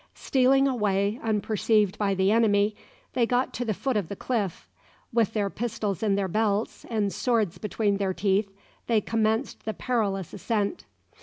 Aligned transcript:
Stealing 0.15 0.67
away 0.67 1.19
unperceived 1.21 1.95
by 1.99 2.15
the 2.15 2.31
enemy, 2.31 2.75
they 3.13 3.27
got 3.27 3.53
to 3.53 3.63
the 3.63 3.71
foot 3.75 3.95
of 3.95 4.07
the 4.09 4.15
cliff. 4.15 4.67
With 5.13 5.33
their 5.33 5.51
pistols 5.51 6.01
in 6.01 6.15
their 6.15 6.27
belts 6.27 6.87
and 6.89 7.13
swords 7.13 7.59
between 7.59 7.97
their 7.97 8.11
teeth 8.11 8.51
they 8.87 8.99
commenced 8.99 9.63
the 9.63 9.75
perilous 9.75 10.33
ascent. 10.33 10.85